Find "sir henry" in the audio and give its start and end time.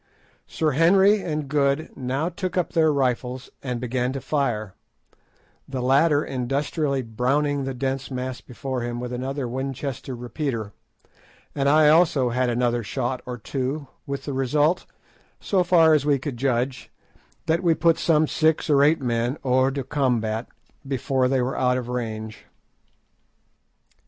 0.47-1.21